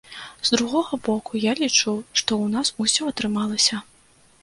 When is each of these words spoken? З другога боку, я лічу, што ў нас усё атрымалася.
З 0.41 0.49
другога 0.53 0.99
боку, 1.09 1.43
я 1.45 1.53
лічу, 1.61 1.95
што 2.19 2.31
ў 2.43 2.45
нас 2.57 2.75
усё 2.89 3.15
атрымалася. 3.15 3.85